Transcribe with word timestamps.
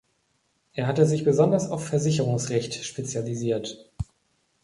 Er 0.73 0.87
hatte 0.87 1.05
sich 1.05 1.23
besonders 1.23 1.69
auf 1.69 1.85
Versicherungsrecht 1.87 2.73
spezialisiert. 2.85 3.91